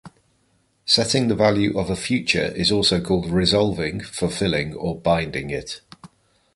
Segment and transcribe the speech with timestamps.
[0.83, 5.81] Setting the value of a future is also called "resolving", "fulfilling", or "binding" it.